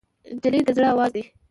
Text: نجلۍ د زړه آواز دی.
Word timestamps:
نجلۍ 0.35 0.59
د 0.67 0.69
زړه 0.77 0.87
آواز 0.93 1.09
دی. 1.15 1.23